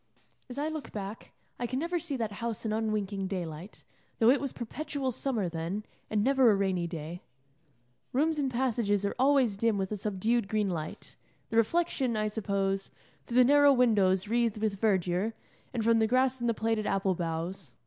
[0.49, 3.83] As I look back, I can never see that house in unwinking daylight,
[4.17, 7.21] though it was perpetual summer then, and never a rainy day.
[8.11, 11.17] Rooms and passages are always dim with a subdued green light,
[11.51, 12.89] the reflection, I suppose,
[13.27, 15.33] through the narrow windows wreathed with verdure,
[15.71, 17.71] and from the grass and the plaited apple boughs.